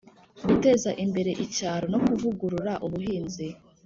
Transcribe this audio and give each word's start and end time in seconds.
guteza 0.47 0.89
imbere 1.03 1.31
icyaro 1.45 1.85
no 1.93 1.99
kuvugurura 2.05 2.73
ubuhinzi, 2.85 3.47